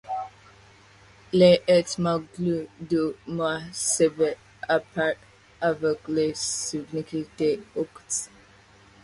L'étymologie 1.31 2.65
du 2.79 3.11
mot 3.27 3.59
serait 3.71 4.35
picarde 4.67 5.15
avec 5.61 5.99
la 6.07 6.33
signification 6.33 7.19
de 7.19 7.27
quête. 7.83 8.31